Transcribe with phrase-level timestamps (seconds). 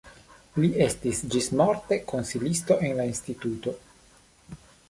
[0.63, 3.79] Li estis ĝismorte konsilisto en la instituto.